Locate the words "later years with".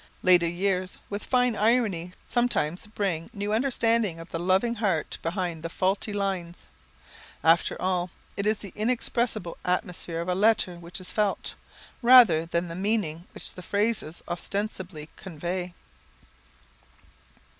0.23-1.23